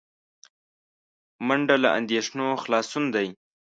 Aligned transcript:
منډه 1.47 1.75
له 1.83 1.89
اندېښنو 1.99 2.47
خلاصون 2.63 3.03
دی 3.15 3.27